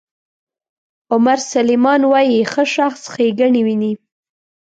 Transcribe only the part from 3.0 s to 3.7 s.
ښېګڼې